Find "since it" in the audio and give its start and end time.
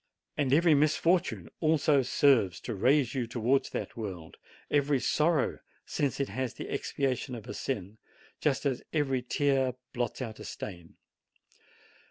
5.85-6.31